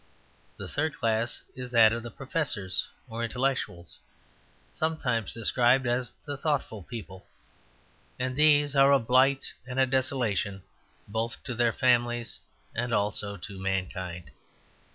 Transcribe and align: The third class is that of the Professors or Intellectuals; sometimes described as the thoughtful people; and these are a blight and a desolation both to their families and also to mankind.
The 0.57 0.67
third 0.67 0.95
class 0.95 1.43
is 1.55 1.69
that 1.69 1.93
of 1.93 2.01
the 2.01 2.09
Professors 2.09 2.87
or 3.07 3.23
Intellectuals; 3.23 3.99
sometimes 4.73 5.31
described 5.31 5.85
as 5.85 6.11
the 6.25 6.35
thoughtful 6.37 6.81
people; 6.81 7.27
and 8.17 8.35
these 8.35 8.75
are 8.75 8.91
a 8.93 8.97
blight 8.97 9.53
and 9.67 9.79
a 9.79 9.85
desolation 9.85 10.63
both 11.07 11.43
to 11.43 11.53
their 11.53 11.71
families 11.71 12.39
and 12.73 12.95
also 12.95 13.37
to 13.37 13.61
mankind. 13.61 14.31